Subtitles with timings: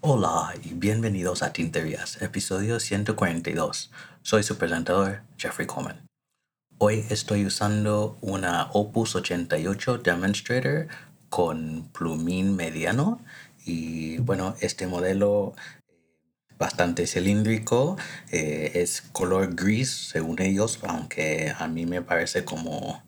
[0.00, 3.92] Hola y bienvenidos a Tinterías, episodio 142.
[4.22, 6.06] Soy su presentador, Jeffrey Coleman.
[6.78, 10.88] Hoy estoy usando una Opus 88 Demonstrator
[11.28, 13.20] con plumín mediano
[13.64, 15.54] y bueno, este modelo
[16.60, 17.96] bastante cilíndrico,
[18.30, 23.02] eh, es color gris según ellos, aunque a mí me parece como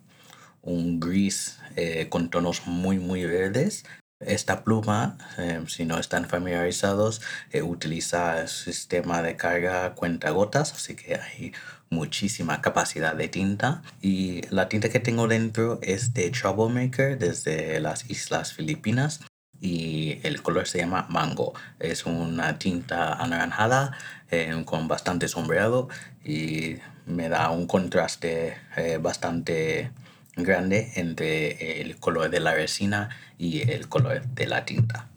[0.62, 3.84] un gris eh, con tonos muy muy verdes.
[4.20, 7.20] Esta pluma, eh, si no están familiarizados,
[7.62, 11.52] utiliza el sistema de carga cuenta gotas, así que hay
[11.90, 13.82] muchísima capacidad de tinta.
[14.00, 19.20] Y la tinta que tengo dentro es de Troublemaker desde las Islas Filipinas
[19.62, 21.54] y el color se llama mango.
[21.78, 23.96] Es una tinta anaranjada
[24.30, 25.88] eh, con bastante sombreado
[26.24, 26.76] y
[27.06, 29.90] me da un contraste eh, bastante
[30.36, 35.08] grande entre el color de la resina y el color de la tinta.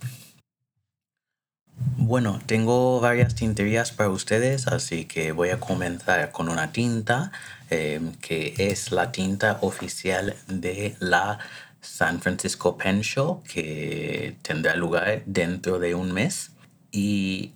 [1.97, 7.31] Bueno, tengo varias tinterías para ustedes, así que voy a comenzar con una tinta
[7.71, 11.39] eh, que es la tinta oficial de la
[11.85, 16.51] San Francisco Pen Show que tendrá lugar dentro de un mes.
[16.91, 17.53] Y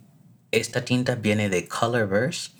[0.50, 2.50] esta tinta viene de Colorverse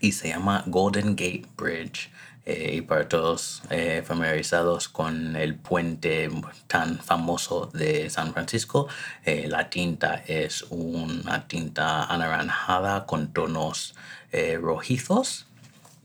[0.00, 2.10] y se llama Golden Gate Bridge.
[2.44, 6.30] Eh, y para todos eh, familiarizados con el puente
[6.66, 8.88] tan famoso de San Francisco,
[9.22, 13.94] eh, la tinta es una tinta anaranjada con tonos
[14.60, 15.47] rojizos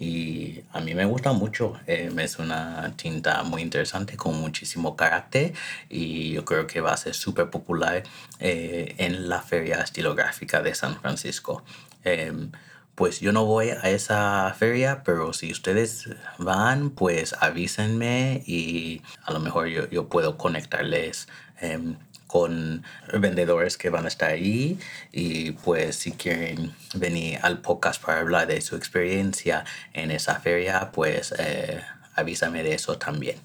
[0.03, 1.79] y a mí me gusta mucho.
[1.87, 5.53] Eh, es una tinta muy interesante con muchísimo carácter
[5.89, 8.03] y yo creo que va a ser súper popular
[8.39, 11.63] eh, en la feria estilográfica de San Francisco.
[12.03, 12.51] Em,
[12.95, 19.31] pues yo no voy a esa feria, pero si ustedes van, pues avísenme y a
[19.31, 21.27] lo mejor yo, yo puedo conectarles
[21.61, 21.95] em,
[22.33, 22.81] con
[23.13, 24.79] vendedores que van a estar ahí
[25.11, 30.89] y pues si quieren venir al podcast para hablar de su experiencia en esa feria,
[30.91, 31.79] pues eh,
[32.15, 33.37] avísame de eso también.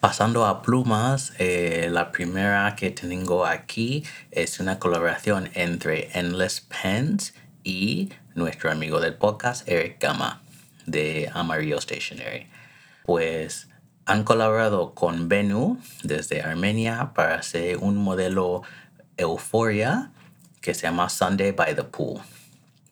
[0.00, 7.32] Pasando a plumas, eh, la primera que tengo aquí es una colaboración entre Endless Pens
[7.62, 10.42] y nuestro amigo del podcast, Eric Gama,
[10.84, 12.48] de Amarillo Stationery.
[13.06, 13.68] Pues
[14.06, 18.62] han colaborado con Benu desde Armenia para hacer un modelo
[19.16, 20.10] Euphoria
[20.60, 22.20] que se llama Sunday by the Pool.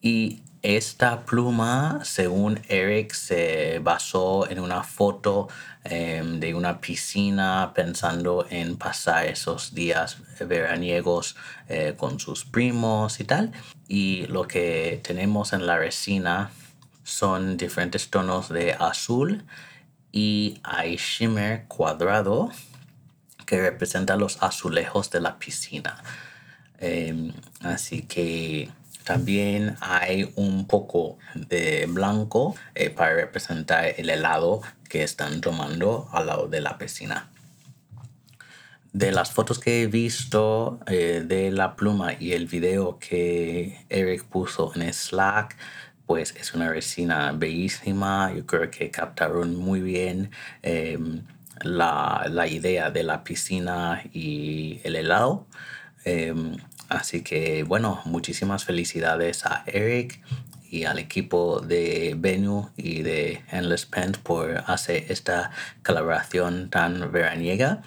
[0.00, 5.48] Y esta pluma, según Eric, se basó en una foto
[5.84, 11.36] em, de una piscina pensando en pasar esos días veraniegos
[11.68, 13.52] eh, con sus primos y tal.
[13.88, 16.50] Y lo que tenemos en la resina
[17.02, 19.44] son diferentes tonos de azul
[20.12, 20.60] y
[20.98, 22.50] shimmer cuadrado
[23.46, 26.02] que representa los azulejos de la piscina.
[26.78, 28.70] Em, así que
[29.04, 36.26] también hay un poco de blanco eh, para representar el helado que están tomando al
[36.26, 37.30] lado de la piscina.
[38.92, 44.24] De las fotos que he visto eh, de la pluma y el video que Eric
[44.24, 45.56] puso en Slack,
[46.12, 48.30] pues es una resina bellísima.
[48.36, 50.30] Yo creo que captaron muy bien
[50.60, 51.22] em,
[51.62, 55.46] la, idea de la piscina y el helado.
[56.04, 56.58] Em,
[56.90, 60.20] así que bueno, muchísimas felicidades a Eric
[60.70, 65.50] y al equipo de Venue y de Endless Pens por hacer esta
[65.82, 67.80] colaboración tan veraniega.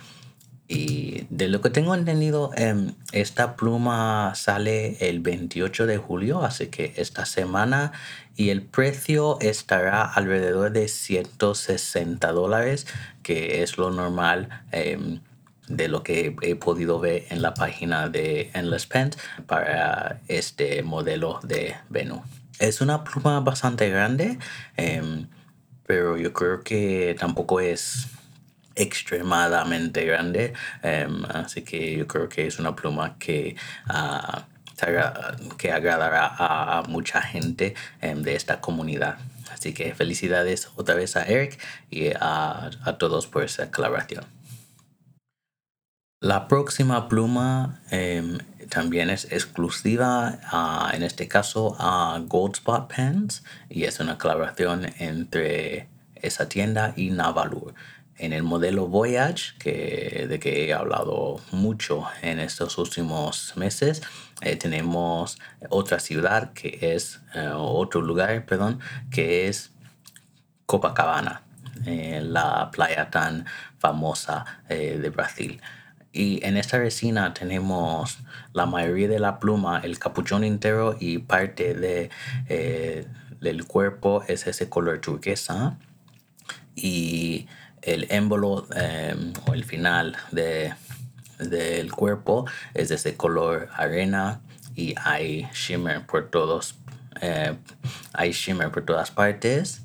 [0.67, 6.67] Y de lo que tengo entendido, em, esta pluma sale el 28 de julio, así
[6.67, 7.91] que esta semana,
[8.35, 12.87] y el precio estará alrededor de 160 dólares,
[13.21, 15.19] que es lo normal em,
[15.67, 19.11] de lo que he podido ver en la página de Endless Pen
[19.45, 22.23] para este modelo de Venu.
[22.59, 24.39] Es una pluma bastante grande,
[24.77, 25.27] em,
[25.85, 28.07] pero yo creo que tampoco es
[28.75, 30.53] extremadamente grande.
[30.83, 33.55] Em, así que yo creo que es una pluma que,
[33.89, 34.41] uh,
[35.57, 39.17] que agradará a, mucha gente em, de esta comunidad.
[39.51, 44.25] Así que felicidades otra vez a Eric y a, a todos por esa colaboración.
[46.21, 48.39] La próxima pluma em,
[48.69, 55.87] también es exclusiva, uh, en este caso a Goldspot Pens, y es una colaboración entre
[56.15, 57.75] esa tienda y Navalur
[58.17, 64.01] en el modelo Voyage, que, de que he hablado mucho en estos últimos meses,
[64.41, 65.37] eh, tenemos
[65.69, 68.79] otra ciudad que es, eh, otro lugar, perdón,
[69.11, 69.71] que es
[70.65, 71.43] Copacabana,
[71.85, 73.45] la playa tan
[73.77, 75.61] famosa de Brasil.
[76.11, 78.17] Y en esta resina tenemos
[78.53, 82.09] la mayoría de la pluma, el capuchón entero y parte de,
[83.39, 85.77] del cuerpo es ese color turquesa.
[86.75, 87.47] Y
[87.85, 90.73] el émbolo em, o el final de,
[91.39, 94.41] del cuerpo es de ese color arena
[94.75, 96.75] y hay shimmer por todos
[97.21, 97.55] eh,
[98.11, 99.81] hay shimmer por todas partes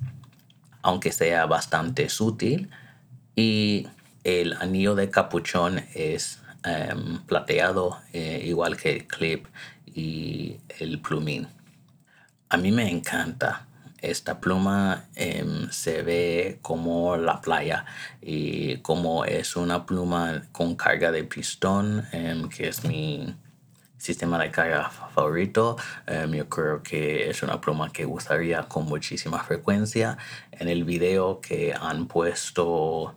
[0.82, 2.70] aunque sea bastante sutil.
[3.36, 3.88] Y
[4.24, 9.46] el anillo de capuchón es em, plateado eh, igual que el clip
[9.86, 11.48] y el plumín.
[12.48, 13.66] A mí me encanta
[14.02, 17.84] esta pluma em, se ve como la playa
[18.20, 23.34] y como es una pluma con carga de pistón, em, que es mi
[23.98, 25.76] sistema de carga favorito.
[26.06, 30.16] Em, yo creo que es una pluma que usaría con muchísima frecuencia.
[30.52, 33.14] En el video que han puesto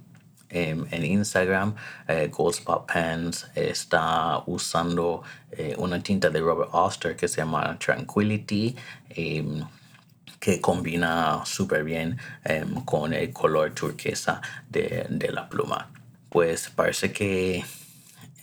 [0.53, 1.73] en Instagram,
[2.07, 8.75] eh, Goldspot Pens está usando eh, una tinta de Robert Oster que se llama Tranquility
[10.43, 15.89] que combina súper bien em, con el color turquesa de, la pluma.
[16.27, 17.63] Pues parece que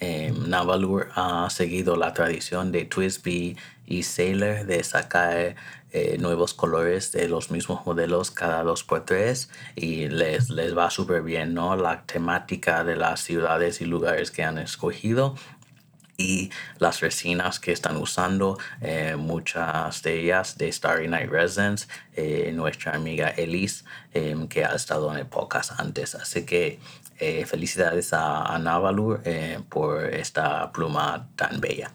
[0.00, 3.54] eh, Navalur ha seguido la tradición de Twisby
[3.86, 5.56] y Sailor de sacar
[5.92, 10.88] eh, nuevos colores de los mismos modelos cada dos por tres y les, les va
[10.88, 11.76] súper bien, ¿no?
[11.76, 15.34] La temática de las ciudades y lugares que han escogido
[16.20, 22.52] y las resinas que están usando, eh, muchas de ellas de Starry Night Residence, eh,
[22.54, 26.14] nuestra amiga Elise, em, que ha estado en épocas antes.
[26.14, 26.78] Así que
[27.18, 29.22] eh, felicidades a, a Navalur
[29.68, 31.90] por esta pluma tan bella.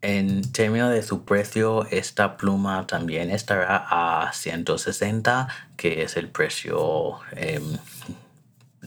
[0.00, 7.18] En términos de su precio, esta pluma también estará a 160, que es el precio
[7.32, 7.78] em,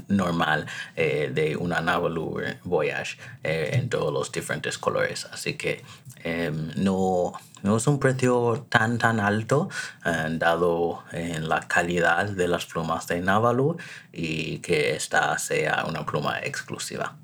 [0.07, 0.65] normal
[0.95, 5.27] eh, de una Navalu Voyage eh, en todos los diferentes colores.
[5.31, 5.83] Así que
[6.23, 7.33] em, no,
[7.63, 9.69] no, es un precio tan tan alto
[10.05, 13.77] eh, dado en la calidad de las plumas de Navalu
[14.11, 17.15] y que esta sea una pluma exclusiva.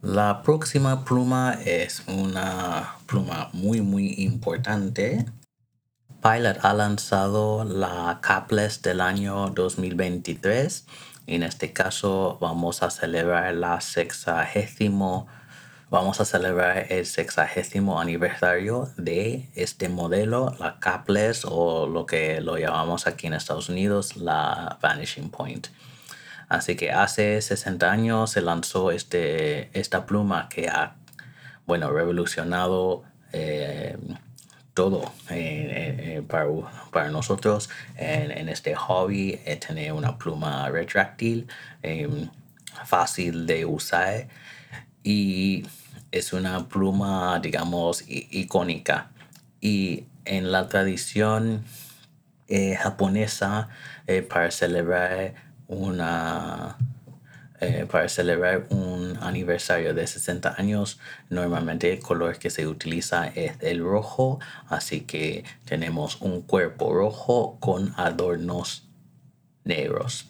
[0.00, 5.24] La próxima pluma es una pluma muy muy importante
[6.24, 10.86] Pilot ha lanzado la Capless del año 2023.
[11.26, 15.26] En este caso vamos a celebrar la sexagésimo,
[15.90, 22.56] vamos a celebrar el sexagésimo aniversario de este modelo, la Capless o lo que lo
[22.56, 25.66] llamamos aquí en Estados Unidos, la Vanishing Point.
[26.48, 30.94] Así que hace 60 años se lanzó este, esta pluma que ha,
[31.66, 33.02] bueno, revolucionado
[33.34, 33.98] eh,
[34.74, 41.46] todo eh, eh, para, nosotros en, este hobby eh, tener una pluma retráctil
[41.82, 42.28] em,
[42.84, 44.26] fácil de usar
[45.04, 45.64] y
[46.10, 49.10] es una pluma digamos icónica.
[49.60, 51.64] Y en la tradición
[52.78, 53.68] japonesa
[54.28, 55.34] para celebrar
[55.66, 56.76] una
[57.60, 60.98] eh, para celebrar un aniversario de 60 años,
[61.30, 67.56] normalmente el color que se utiliza es el rojo, así que tenemos un cuerpo rojo
[67.60, 68.88] con adornos
[69.64, 70.26] negros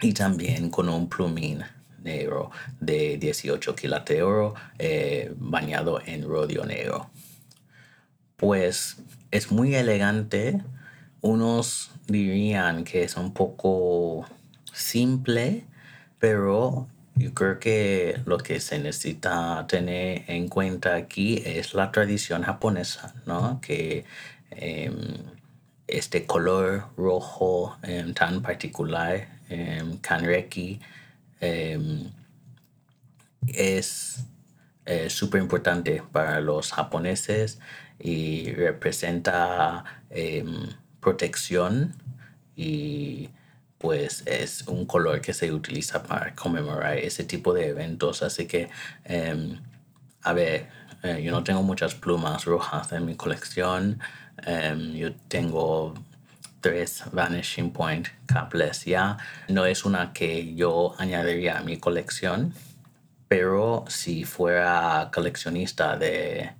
[0.00, 1.64] y también con un plumín
[2.02, 2.50] negro
[2.80, 7.10] de 18 quilates de oro eh, bañado en rodio negro.
[8.36, 8.96] Pues
[9.30, 10.60] es muy elegante.
[11.20, 14.26] Unos dirían que es un poco
[14.72, 15.64] simple,
[16.22, 16.86] pero
[17.16, 23.12] yo creo que lo que se necesita tener en cuenta aquí es la tradición japonesa,
[23.26, 23.60] ¿no?
[23.60, 24.04] Que
[24.52, 24.94] em,
[25.88, 30.80] este color rojo em, tan particular, em, kanreki,
[33.48, 34.24] es
[35.08, 37.58] súper importante para los japoneses
[37.98, 39.84] y representa
[41.00, 41.96] protección
[42.54, 43.28] y
[43.82, 48.22] pues es un color que se utiliza para conmemorar ese tipo de eventos.
[48.22, 48.70] Así que,
[49.04, 49.60] em,
[50.22, 50.68] a ver,
[51.02, 53.98] eh, yo no tengo muchas plumas rojas en mi colección.
[54.46, 55.94] Em, yo tengo
[56.60, 59.18] tres Vanishing Point capless ya.
[59.48, 62.54] No es una que yo añadiría a mi colección,
[63.28, 66.52] pero si fuera coleccionista de,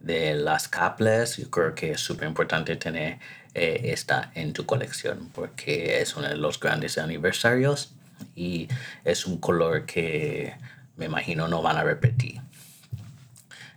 [0.00, 3.18] de las capless, yo creo que es súper importante tener
[3.54, 7.92] eh, está en tu colección porque es uno de los grandes aniversarios
[8.36, 8.68] y
[9.04, 10.54] es un color que
[10.96, 12.40] me imagino no van a repetir.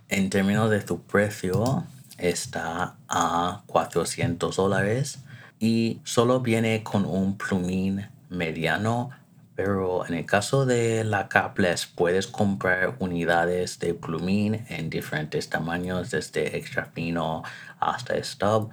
[0.08, 1.84] En términos de su precio,
[2.18, 5.18] está a 400 dólares
[5.58, 9.10] y solo viene con un plumín mediano.
[9.56, 16.10] Pero en el caso de la Capless puedes comprar unidades de plumín en diferentes tamaños,
[16.10, 17.44] desde extra fino
[17.78, 18.70] hasta stub.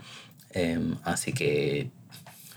[0.54, 1.90] Em, así que,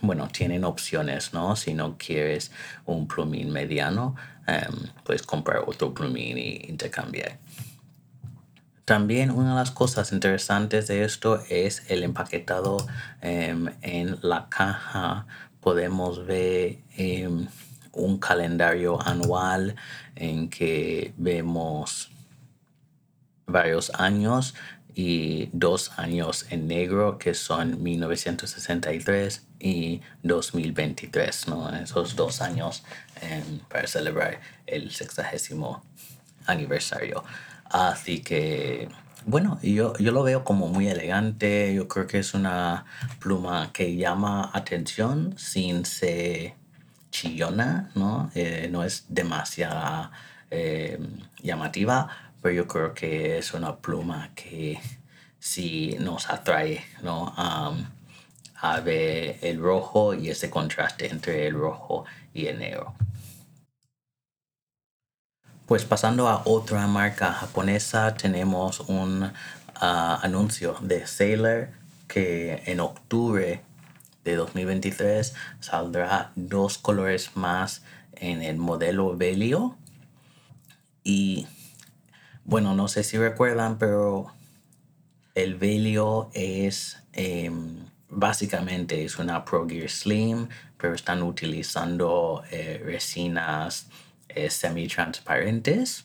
[0.00, 1.56] bueno, tienen opciones, ¿no?
[1.56, 2.50] Si no quieres
[2.84, 7.38] un plumín mediano, em, puedes comprar otro plumín y intercambiar.
[8.84, 12.86] También una de las cosas interesantes de esto es el empaquetado
[13.22, 15.26] em, en la caja.
[15.60, 16.80] Podemos ver
[17.92, 19.76] un calendario anual
[20.16, 22.10] en que vemos
[23.46, 24.54] varios años
[24.94, 31.74] y dos años en negro que son 1963 y 2023, ¿no?
[31.74, 32.84] Esos dos años
[33.20, 35.82] em, para celebrar el sexagésimo
[36.46, 37.24] aniversario.
[37.64, 38.88] Así que,
[39.26, 41.74] bueno, yo, yo lo veo como muy elegante.
[41.74, 42.84] Yo creo que es una
[43.18, 46.54] pluma que llama atención sin ser
[47.10, 48.30] chillona, ¿no?
[48.34, 50.10] Eh, no es demasiado
[50.50, 50.98] eh,
[51.42, 52.08] llamativa,
[52.44, 54.78] pero yo creo que es una pluma que
[55.38, 57.32] sí nos atrae, ¿no?
[57.36, 62.92] a ver el rojo y ese contraste entre el rojo y el negro.
[65.64, 69.32] Pues pasando a otra marca japonesa, tenemos un
[69.76, 71.70] ah, anuncio de Sailor
[72.08, 73.62] que en octubre
[74.22, 77.82] de 2023 saldrá dos colores más
[78.12, 79.78] en el modelo Velio.
[81.06, 81.46] Y
[82.44, 84.26] bueno, no sé si recuerdan, pero
[85.34, 93.88] el Velio es em, básicamente es una Pro Gear Slim, pero están utilizando eh, resinas
[94.28, 96.04] eh, semi-transparentes.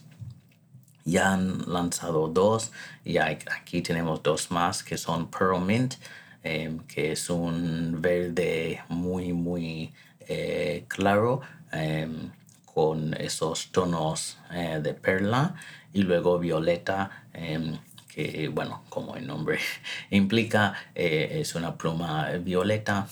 [1.06, 2.72] Ya han lanzado dos
[3.04, 5.96] y aquí tenemos dos más que son Pearl Mint,
[6.44, 11.42] em, que es un verde muy, muy eh, claro
[11.72, 12.32] em,
[12.66, 15.56] con esos tonos de perla
[15.94, 17.78] y luego violeta em,
[18.08, 19.60] que bueno como el nombre
[20.10, 23.08] implica es una pluma violeta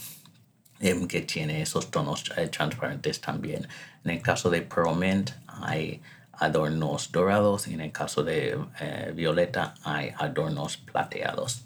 [0.80, 3.68] que tiene esos tonos transparentes también
[4.04, 5.32] en el caso de Pearl Mint
[5.62, 6.02] hay
[6.38, 11.64] adornos dorados y en el caso de eh, Violeta hay adornos plateados.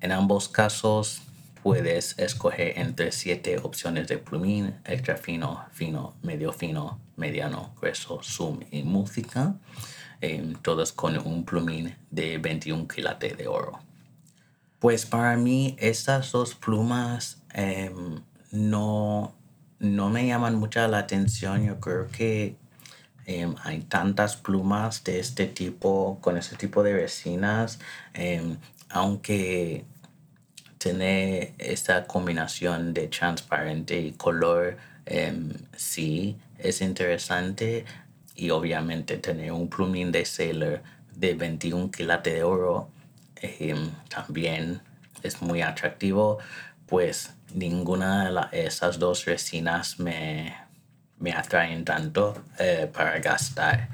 [0.00, 1.22] En ambos casos
[1.62, 8.60] puedes escoger entre siete opciones de plumín, extra fino, fino, medio fino, mediano, grueso, zoom
[8.70, 9.54] y música,
[10.20, 13.78] em, todos con un plumín de 21 quilates de oro.
[14.78, 19.34] Pues para mí estas dos plumas em, no
[19.82, 21.64] no me llaman mucha la atención.
[21.66, 22.56] Yo creo que
[23.26, 27.78] em, hay tantas plumas de este tipo, con este tipo de resinas,
[28.14, 28.56] em,
[28.88, 29.84] aunque
[30.78, 34.76] tiene esta combinación de transparente y color,
[35.76, 37.84] sí es interesante.
[38.34, 40.82] Y obviamente tener un plumín de Sailor
[41.14, 42.88] de 21 quilates de oro
[44.08, 44.80] también
[45.22, 46.38] es muy atractivo.
[46.86, 50.54] Pues ninguna de esas dos resinas me,
[51.18, 53.88] me atraen tanto eh, para gastar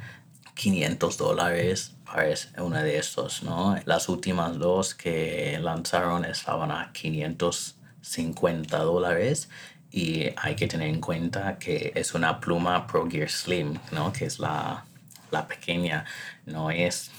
[0.55, 3.77] 500 dólares para una de esos, ¿no?
[3.85, 9.51] Las últimas dos que lanzaron estaban a 550 dólares
[9.91, 14.13] y hay que tener en cuenta que es una pluma Pro Gear Slim, ¿no?
[14.13, 14.85] Que es la,
[15.31, 16.05] la pequeña,
[16.47, 17.11] no es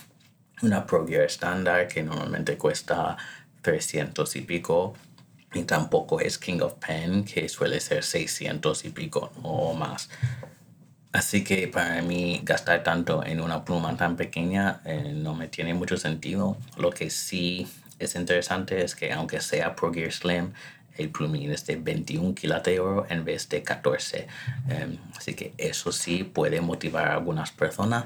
[0.61, 3.17] una Pro Gear estándar que normalmente cuesta
[3.61, 4.93] 300 y pico
[5.53, 10.09] y tampoco es King of Pen, que suele ser 600 y pico o más.
[11.11, 15.73] Así que para mí gastar tanto en una pluma tan pequeña eh, no me tiene
[15.73, 16.55] mucho sentido.
[16.77, 20.53] Lo que sí es interesante es que aunque sea Pro Gear Slim,
[20.97, 24.27] el plumín es de 21 quilates de oro en vez de 14.
[24.69, 28.05] Em, así que eso sí puede motivar a algunas personas,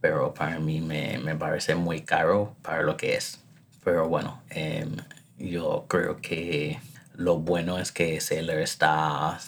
[0.00, 3.40] pero para mí me, me parece muy caro para lo que es.
[3.84, 4.96] Pero bueno, em,
[5.38, 6.78] yo creo que
[7.14, 9.38] lo bueno es que Sailor está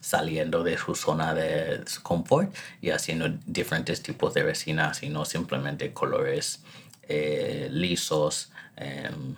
[0.00, 5.92] saliendo de su zona de confort y haciendo diferentes tipos de resinas y no simplemente
[5.92, 6.62] colores
[7.02, 9.36] eh, lisos, em,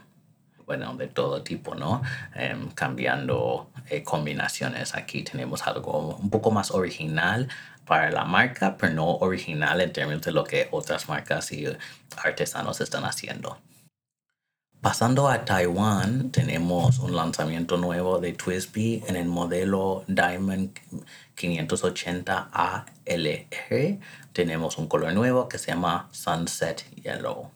[0.71, 2.01] bueno, de todo tipo, ¿no?
[2.33, 4.95] Em, cambiando eh, combinaciones.
[4.95, 7.49] Aquí tenemos algo un poco más original
[7.87, 11.67] para la marca, pero no original en términos de lo que otras marcas y
[12.23, 13.59] artesanos están haciendo.
[14.81, 20.71] Pasando a Taiwán, tenemos un lanzamiento nuevo de Twisby en el modelo Diamond
[21.35, 23.99] 580 ALR.
[24.33, 27.51] Tenemos un color nuevo que se llama Sunset Yellow.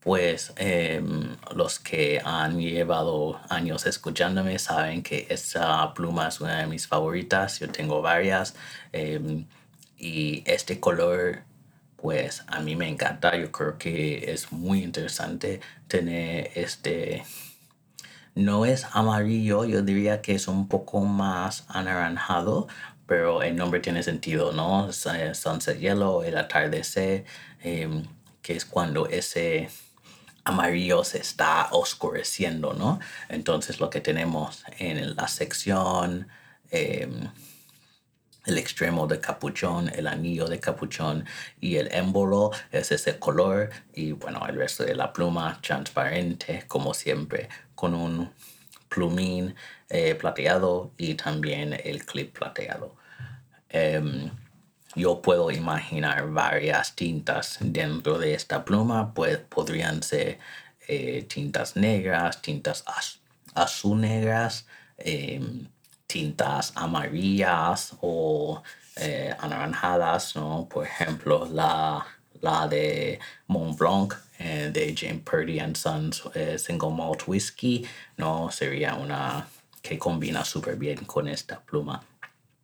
[0.00, 6.66] Pues em, los que han llevado años escuchándome saben que esta pluma es una de
[6.66, 7.58] mis favoritas.
[7.60, 8.54] Yo tengo varias.
[8.92, 9.46] em,
[9.98, 11.42] y este color,
[11.96, 13.36] pues a mí me encanta.
[13.36, 17.24] Yo creo que es muy interesante tener este...
[18.34, 22.68] No es amarillo, yo diría que es un poco más anaranjado,
[23.06, 24.92] pero el nombre tiene sentido, ¿no?
[24.92, 27.24] Su- Sunset Yellow, el atardecer,
[27.60, 28.04] em,
[28.42, 29.68] que es cuando ese
[30.48, 33.00] amarillo se está oscureciendo, ¿no?
[33.28, 36.28] Entonces lo que tenemos en la sección,
[36.70, 37.28] em,
[38.46, 41.26] el extremo de capuchón, el anillo de capuchón
[41.60, 46.94] y el émbolo es ese color y bueno, el resto de la pluma transparente como
[46.94, 48.30] siempre con un
[48.88, 49.54] plumín
[49.90, 52.96] eh, plateado y también el clip plateado.
[53.68, 54.30] Em,
[54.94, 60.38] yo puedo imaginar varias tintas dentro de esta pluma, pues podrían ser
[60.88, 63.20] eh, tintas negras, tintas az-
[63.54, 64.66] azul negras,
[64.98, 65.66] em,
[66.06, 68.62] tintas amarillas o
[68.96, 70.66] eh, anaranjadas, ¿no?
[70.68, 72.04] Por ejemplo, la,
[72.40, 78.50] la de Mont Blanc eh, de James Purdy and Sons eh, Single Malt Whiskey, ¿no?
[78.50, 79.46] Sería una
[79.82, 82.02] que combina súper bien con esta pluma.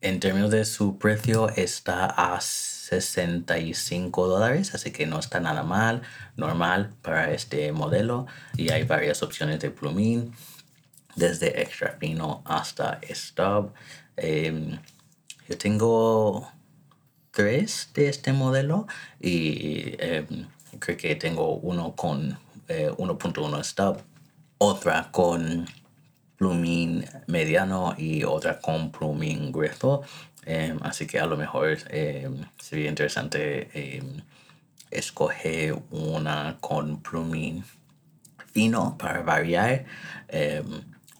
[0.04, 6.02] En términos de su precio, está a 65 dólares, así que no está nada mal,
[6.36, 8.26] normal para este modelo.
[8.54, 10.34] Y hay varias opciones de plumín,
[11.16, 13.72] desde extra fino hasta stub.
[14.18, 14.78] Em,
[15.48, 16.52] yo tengo
[17.30, 18.86] tres de este modelo
[19.18, 20.48] y em,
[20.80, 24.02] creo que tengo uno con eh, 1.1 stub,
[24.58, 25.66] otra con
[26.44, 30.02] plumín mediano y otra con plumín grueso.
[30.44, 34.20] Em, así que a lo mejor em, sería interesante em,
[34.90, 37.64] escoger una con plumín
[38.52, 39.86] fino para variar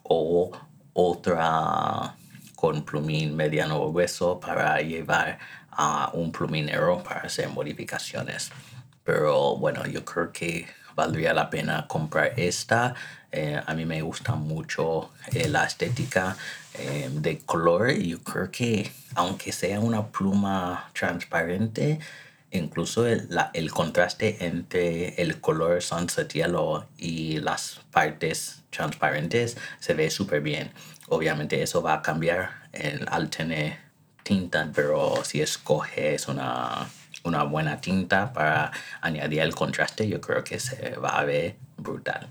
[0.03, 0.53] o
[0.93, 2.15] otra
[2.55, 5.39] con plumín mediano o grueso para llevar
[5.71, 8.51] a un pluminero para hacer modificaciones.
[9.03, 12.95] Pero bueno, yo creo que valdría la pena comprar esta.
[13.33, 16.37] Eh, a mí me gusta mucho eh, la estética
[16.75, 17.91] eh, de color.
[17.93, 21.99] Yo creo que aunque sea una pluma transparente,
[22.51, 29.95] incluso el, la- el contraste entre el color sunset yellow y las partes transparentes se
[29.95, 30.71] ve súper bien.
[31.09, 33.79] Obviamente eso va a cambiar el- al tener
[34.23, 36.89] tinta, pero si escoges una,
[37.25, 42.29] una buena tinta para añadir el contraste, yo creo que se va a ver brutal.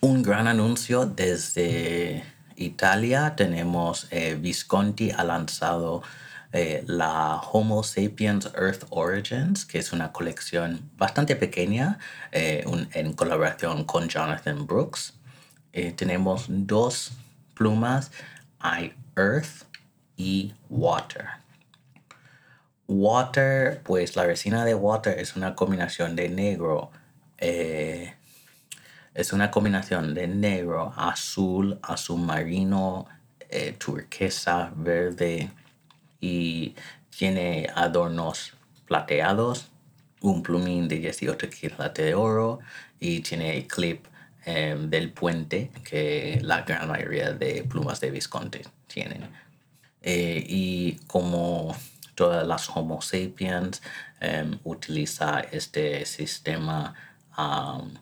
[0.00, 2.24] Un gran anuncio desde
[2.56, 3.34] Italia.
[3.36, 6.02] Tenemos eh, Visconti ha lanzado
[6.52, 11.98] eh, la Homo sapiens Earth Origins, que es una colección bastante pequeña
[12.32, 15.14] eh, en colaboración con Jonathan Brooks.
[15.96, 17.12] Tenemos dos
[17.54, 18.10] plumas,
[18.58, 19.64] hay Earth
[20.16, 21.41] y Water.
[22.92, 26.90] Water, pues la resina de Water es una combinación de negro,
[27.38, 28.14] eh,
[29.14, 33.06] es una combinación de negro, azul, azul marino,
[33.48, 35.50] eh, turquesa, verde
[36.20, 36.74] y
[37.16, 38.54] tiene adornos
[38.86, 39.70] plateados,
[40.20, 42.60] un plumín de 18 quilates de oro
[43.00, 44.06] y tiene clip
[44.44, 49.28] eh, del puente que la gran mayoría de plumas de Visconti tienen.
[50.02, 51.76] Eh, y como
[52.14, 53.82] todas las Homo sapiens
[54.20, 56.94] em, utiliza este sistema
[57.36, 57.98] am,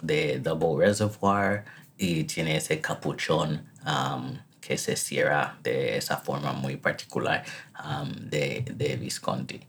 [0.00, 1.64] de double reservoir
[1.96, 7.44] y tiene ese capuchón am, que se cierra de esa forma muy particular
[7.74, 9.60] am, de, de Visconti.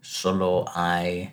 [0.00, 1.32] Solo hay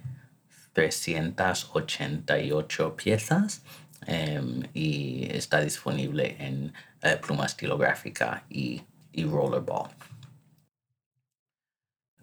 [0.74, 3.64] 388 piezas
[4.06, 9.90] em, y está disponible en eh, pluma estilográfica y, y rollerball.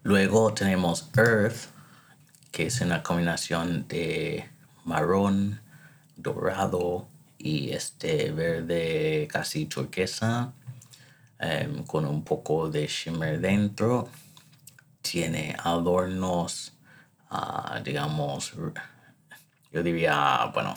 [0.03, 1.69] Luego tenemos Earth,
[2.51, 4.49] que es una combinación de
[4.85, 5.59] marrón,
[6.15, 7.07] dorado
[7.37, 10.53] y este verde casi turquesa
[11.39, 14.09] em, con un poco de shimmer dentro.
[15.01, 16.73] Tiene adornos,
[17.29, 18.53] ah, digamos,
[19.71, 20.73] yo diría, bueno,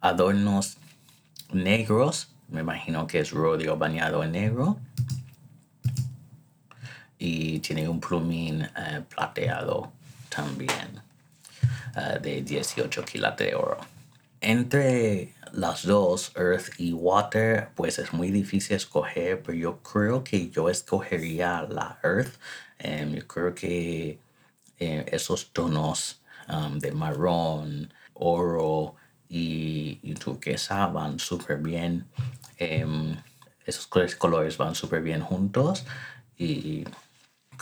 [0.00, 0.76] adornos
[1.52, 2.28] negros.
[2.48, 4.78] Me imagino que es rodeo bañado en negro.
[7.20, 9.92] Y tiene un plumín eh, plateado
[10.28, 11.00] también
[11.94, 13.78] eh, de 18 quilates de oro.
[14.40, 20.48] Entre las dos, Earth y Water, pues es muy difícil escoger, pero yo creo que
[20.48, 22.34] yo escogería la Earth.
[22.78, 24.18] Em, yo creo que
[24.78, 28.94] eh, esos tonos um, de marrón, oro
[29.28, 32.06] y, y turquesa van súper bien.
[32.56, 33.16] Em,
[33.66, 35.84] esos colores van súper bien juntos
[36.38, 36.84] y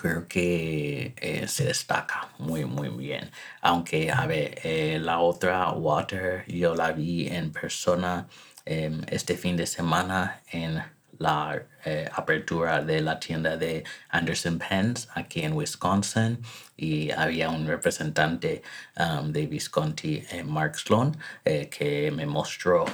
[0.00, 3.30] creo que eh, se destaca muy muy bien.
[3.62, 8.26] Aunque a ver eh, la otra water yo la vi en persona
[8.64, 10.82] em, este fin de semana en
[11.18, 16.38] la eh, apertura de la tienda de Anderson Pens aquí en Wisconsin
[16.76, 18.62] y había un representante
[18.96, 22.84] um, de Visconti, Mark Sloan, que me mostró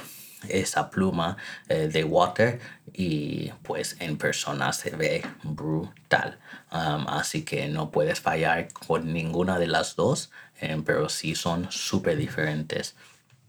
[0.49, 2.59] esa pluma eh, de water
[2.93, 6.39] y pues en persona se ve brutal.
[6.69, 12.17] Así que no puedes fallar con ninguna de las dos, eh, pero sí son súper
[12.17, 12.95] diferentes.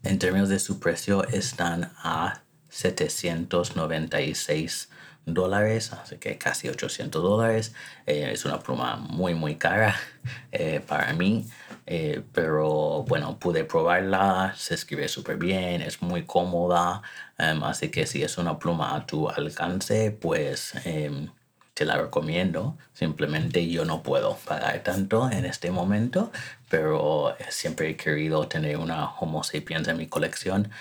[0.03, 4.89] En términos de su precio están a 796
[5.27, 7.73] dólares, así que casi 800 dólares.
[8.05, 9.95] Eh, es una pluma muy, muy cara
[10.51, 11.45] eh, para mí,
[11.85, 17.01] eh, pero bueno, pude probarla, se escribe súper bien, es muy cómoda,
[17.37, 21.29] em, así que si es una pluma a tu alcance, pues em,
[21.77, 22.75] te la recomiendo.
[22.93, 26.31] Simplemente yo no puedo pagar tanto en este momento,
[26.69, 30.71] pero siempre he querido tener una Homo sapiens en mi colección,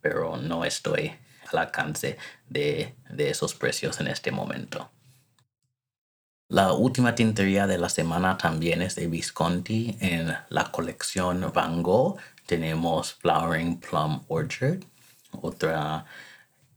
[0.00, 1.12] pero no estoy
[1.50, 4.88] al alcance de, esos precios en este momento.
[6.48, 9.96] La última tintería de la semana también es de Visconti.
[9.98, 12.16] En la colección Van Gogh
[12.46, 14.84] tenemos Flowering Plum Orchard,
[15.32, 16.06] otra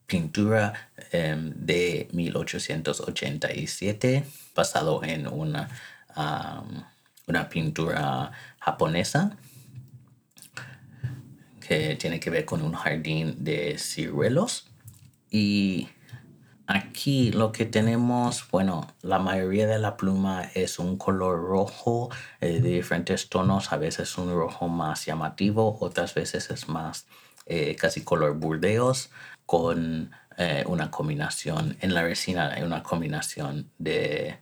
[0.09, 5.69] pintura em, de 1887 basado en una,
[7.27, 9.37] una pintura japonesa
[11.69, 14.65] que tiene que ver con un jardín de ciruelos.
[15.29, 15.87] Y
[16.65, 22.09] aquí lo que tenemos, bueno, la mayoría de la pluma es un color rojo
[22.41, 27.05] eh, de diferentes tonos, a veces un rojo más llamativo, otras veces es más
[27.45, 29.11] eh, casi color burdeos
[29.49, 34.37] con eh, una combinación, en la resina hay una combinación de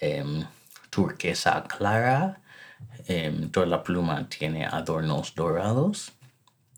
[0.00, 0.44] em,
[0.90, 2.40] turquesa clara,
[3.06, 6.10] em, toda la pluma tiene adornos dorados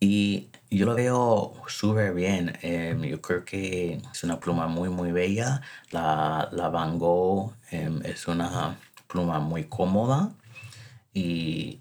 [0.00, 2.58] y yo lo veo súper bien.
[2.60, 5.62] Em, yo creo que es una pluma muy, muy bella.
[5.92, 8.76] La, la Van Gogh es una
[9.08, 10.30] pluma muy cómoda.
[11.14, 11.80] Y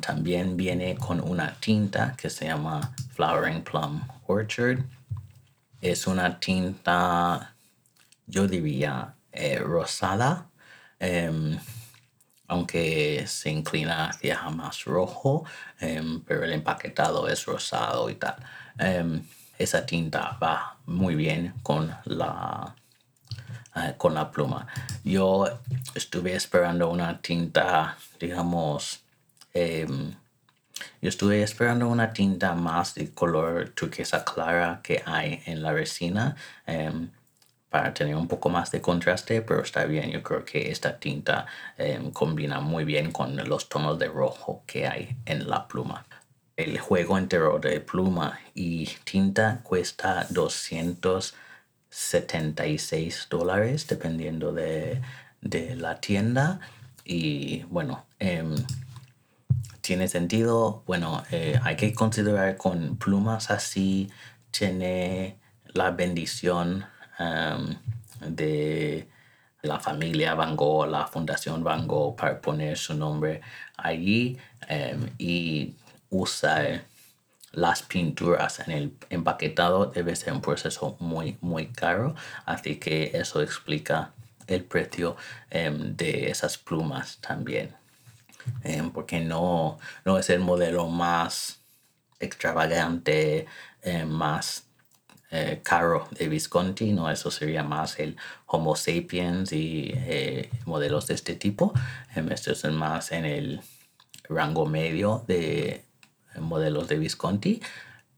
[0.00, 4.84] también viene con una tinta que se llama Flowering Plum Orchard.
[5.82, 7.54] Es una tinta,
[8.26, 10.48] yo diría, eh, rosada
[12.52, 15.44] aunque se inclina hacia más rojo,
[15.80, 18.36] em, pero el empaquetado es rosado y tal.
[18.78, 19.22] Em,
[19.58, 22.74] esa tinta va muy bien con la,
[23.76, 24.66] eh, con la pluma.
[25.02, 25.46] Yo
[25.94, 29.00] estuve esperando una tinta, digamos,
[29.54, 30.14] em,
[31.00, 36.36] yo estuve esperando una tinta más de color turquesa clara que hay en la resina
[37.72, 40.10] para tener un poco más de contraste, pero está bien.
[40.10, 41.46] Yo creo que esta tinta
[41.78, 46.04] em, combina muy bien con los tonos de rojo que hay en la pluma.
[46.54, 55.00] El juego entero de pluma y tinta cuesta 276 dólares dependiendo de,
[55.76, 56.60] la tienda.
[57.04, 58.54] Y bueno, em,
[59.82, 60.82] tiene sentido.
[60.86, 64.10] Bueno, eh, hay que considerar con plumas así,
[64.50, 65.38] tiene
[65.74, 66.86] la bendición
[67.18, 67.76] Em,
[68.20, 69.08] de
[69.62, 73.40] la familia Van Gogh, la Fundación Van Gogh, para poner su nombre
[73.76, 75.74] allí em, y
[76.10, 76.84] usar
[77.52, 82.14] las pinturas en el empaquetado debe ser un proceso muy, muy caro.
[82.46, 84.12] Así que eso explica
[84.46, 85.16] el precio
[85.50, 87.81] em, de esas plumas también.
[88.92, 91.60] Porque no, no es el modelo más
[92.20, 93.46] extravagante,
[94.06, 94.64] más
[95.34, 97.10] eh, caro de Visconti, ¿no?
[97.10, 101.72] Eso sería más el Homo sapiens y eh, modelos de este tipo.
[102.14, 103.62] Em, esto es más en el
[104.28, 105.86] rango medio de
[106.38, 107.62] modelos de Visconti.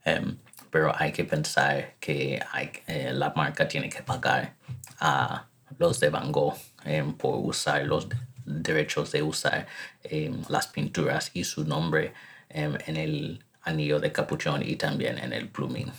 [0.05, 0.39] Em,
[0.71, 4.57] pero hay que pensar que hay, eh, la marca tiene que pagar
[4.99, 5.47] a
[5.79, 8.09] los de Van Gogh em, por usar los
[8.45, 9.67] derechos de usar
[10.49, 12.13] las pinturas y su nombre
[12.49, 15.93] en el anillo de capuchón y también en el plumín.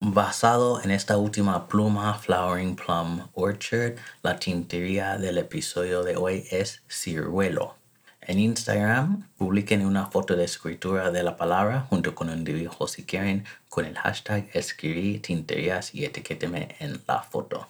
[0.00, 6.82] Basado en esta última pluma Flowering Plum Orchard, la tintería del episodio de hoy es
[6.88, 7.74] ciruelo.
[8.20, 13.04] En Instagram, publiquen una foto de escritura de la palabra junto con un dibujo si
[13.04, 17.66] quieren con el hashtag escribí tinterías y etiquéteme en la foto.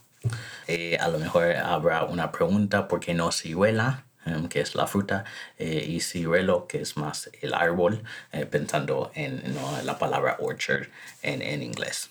[0.67, 4.05] Eh, a lo mejor habrá una pregunta, ¿por qué no ciruela?
[4.27, 5.25] em, que es la fruta,
[5.59, 9.41] eh, y ciruelo, que es más el árbol, eh, pensando en
[9.85, 10.89] la palabra orchard
[11.23, 12.11] en, inglés.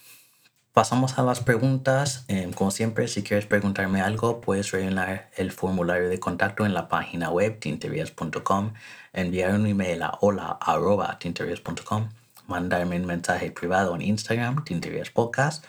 [0.74, 2.26] Pasamos a las preguntas.
[2.28, 6.88] Em, como siempre, si quieres preguntarme algo, puedes rellenar el formulario de contacto en la
[6.90, 8.74] página web tinterias.com,
[9.14, 12.10] enviar un email a hola.tinterias.com,
[12.48, 15.66] mandarme un mensaje privado en Instagram, Tinterias Podcast,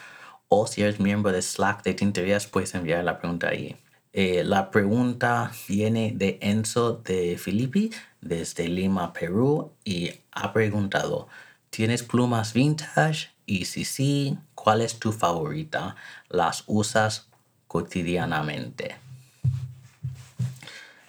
[0.49, 3.77] o si eres miembro de Slack de Tinterias, puedes enviar la pregunta ahí.
[4.13, 11.29] Eh, la pregunta viene de Enzo de Filippi desde Lima, Perú, y ha preguntado,
[11.71, 13.31] ¿tienes plumas vintage?
[13.45, 15.97] Y si sí, ¿cuál es tu favorita?
[16.29, 17.29] ¿Las usas
[17.69, 18.97] cotidianamente?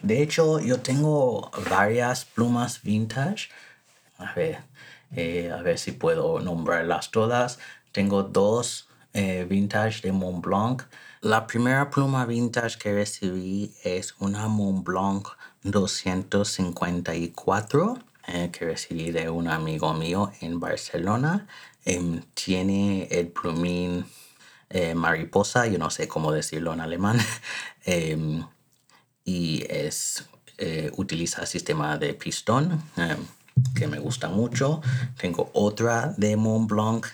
[0.01, 3.49] De hecho, yo tengo varias plumas vintage.
[4.17, 4.59] A ver,
[5.15, 7.59] eh, a ver si puedo nombrarlas todas.
[7.91, 10.83] Tengo dos eh, vintage de Montblanc.
[11.21, 15.27] La primera pluma vintage que recibí es una Montblanc
[15.63, 21.47] 254 eh, que recibí de un amigo mío en Barcelona.
[21.85, 24.05] Em, tiene el plumín
[24.69, 27.17] eh, mariposa, yo no sé cómo decirlo en alemán,
[27.85, 28.45] em,
[29.23, 30.25] y es,
[30.57, 33.17] eh, utiliza el sistema de pistón em,
[33.73, 34.81] que me gusta mucho.
[35.17, 37.07] Tengo otra de Mont Blanc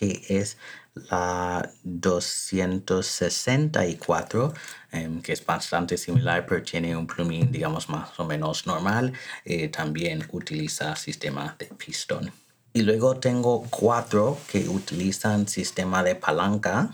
[0.00, 0.56] que es
[0.94, 4.54] la 264,
[5.22, 9.12] que es bastante similar, pero tiene un plumín, digamos, más o menos normal.
[9.44, 12.32] Eh, también utiliza sistema de pistón.
[12.72, 16.90] Y luego tengo cuatro que utilizan sistema de palanca.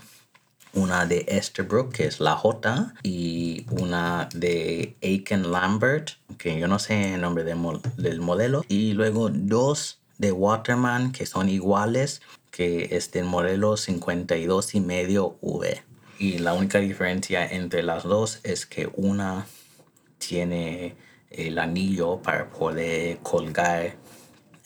[0.73, 6.77] Una de Esterbrook, que es la J, y una de Aiken Lambert, que yo no
[6.77, 8.63] sé el nombre del modelo.
[8.67, 12.21] Y luego dos de Waterman, que son iguales,
[12.57, 15.83] que es del modelo 52 y medio V.
[16.17, 19.45] Y la única diferencia entre las dos es que una
[20.17, 20.95] tiene
[21.29, 23.97] el anillo para poder colgar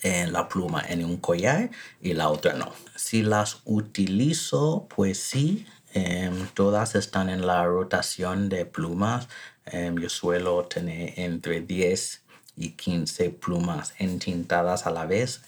[0.00, 2.72] en la pluma en un collar y la otra no.
[2.96, 9.28] Si las utilizo, pues sí, em, todas están en la rotación de plumas.
[9.66, 12.22] Em, yo suelo tener entre 10
[12.56, 15.42] y 15 plumas entintadas a la vez.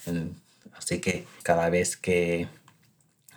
[0.85, 2.47] Así que cada vez que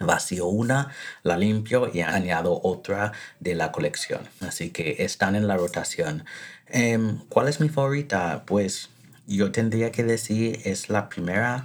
[0.01, 4.21] vacío una, la limpio y añado otra de la colección.
[4.41, 6.25] Así que están en la rotación.
[6.67, 8.45] Em, ¿Cuál es mi favorita?
[8.47, 8.91] Pues
[9.27, 11.65] yo tendría que decir es la primera,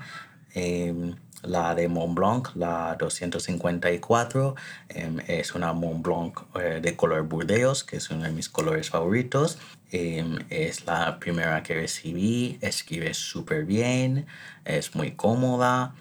[0.53, 4.55] em, la de Mont Blanc, la 254.
[4.89, 8.89] Em, es una Mont Blanc eh, de color burdeos, que es uno de mis colores
[8.89, 9.57] favoritos.
[9.93, 14.25] Em, es la primera que recibí, escribe súper bien,
[14.65, 15.93] es muy cómoda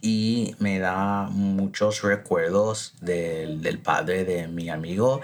[0.00, 5.20] y me da muchos recuerdos del, del padre de mi amigo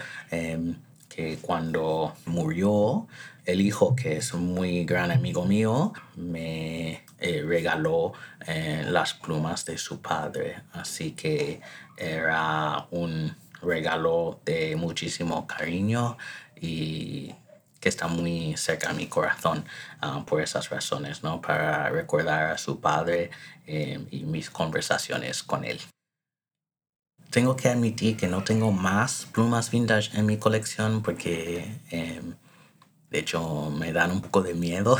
[1.17, 3.07] que cuando murió
[3.45, 8.13] el hijo, que es un muy gran amigo mío, me eh, regaló
[8.45, 10.63] eh, las plumas de su padre.
[10.73, 11.61] Así que
[11.97, 16.17] era un regalo de muchísimo cariño
[16.61, 17.33] y
[17.79, 19.65] que está muy cerca a mi corazón
[20.01, 21.41] ah, por esas razones, ¿no?
[21.41, 23.31] Para recordar a su padre
[23.65, 25.79] eh, y mis conversaciones con él.
[27.29, 32.35] Tengo que admitir que no tengo más plumas vintage en mi colección porque em,
[33.09, 34.97] de hecho, me dan un poco de miedo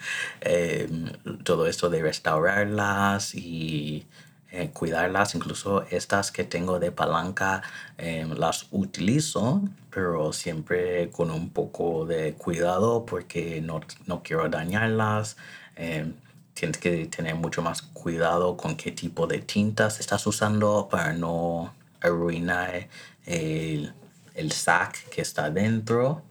[0.40, 1.12] em,
[1.44, 4.06] todo esto de restaurarlas y
[4.52, 5.34] eh, cuidarlas.
[5.34, 7.62] Incluso estas que tengo de palanca
[7.98, 15.36] em, las utilizo, pero siempre con un poco de cuidado porque no, no quiero dañarlas.
[15.76, 16.14] Em,
[16.54, 21.72] tienes que tener mucho más cuidado con qué tipo de tintas estás usando para no
[22.00, 22.88] arruinar
[23.26, 23.94] el,
[24.34, 26.22] el sac que está dentro.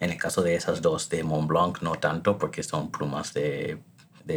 [0.00, 3.78] En el caso de esas dos de Mont Blanc, no tanto porque son plumas de,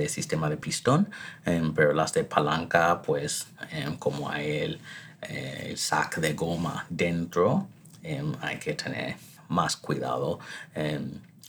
[0.10, 1.10] sistema de pistón,
[1.46, 4.80] em, pero las de palanca, pues em, como hay el,
[5.22, 7.68] eh, el, sac de goma dentro,
[8.04, 9.16] em, hay que tener
[9.50, 10.40] más cuidado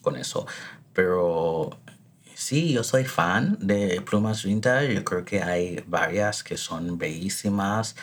[0.03, 0.47] con eso.
[0.93, 1.71] Pero
[2.35, 4.95] sí, yo soy fan de plumas vintage.
[4.95, 7.97] Yo creo que hay varias que son bellísimas.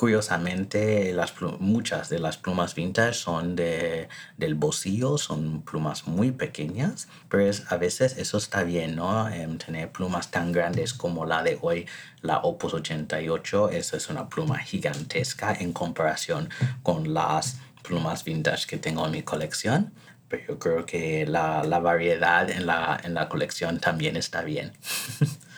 [0.00, 1.14] Curiosamente,
[1.58, 4.08] muchas de las plumas vintage son de,
[4.38, 9.28] del bolsillo, son plumas muy pequeñas, pero a veces eso está bien, ¿no?
[9.58, 11.84] Tener plumas tan grandes como la de hoy,
[12.22, 16.48] la Opus 88, esa es una pluma gigantesca en comparación
[16.82, 19.92] con las plumas vintage que tengo en mi colección,
[20.30, 24.72] pero yo creo que la, variedad en la colección también está bien.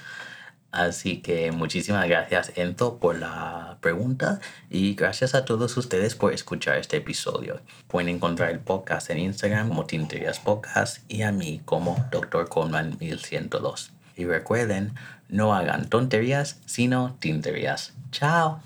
[0.72, 6.78] Así que muchísimas gracias Enzo por la pregunta y gracias a todos ustedes por escuchar
[6.78, 7.60] este episodio.
[7.88, 12.48] Pueden encontrar el podcast en Instagram como Tinterías Podcast y a mí como Dr.
[12.48, 13.92] Coleman 1102.
[14.16, 14.94] Y recuerden,
[15.28, 17.92] no hagan tonterías, sino tinterías.
[18.10, 18.62] Chao.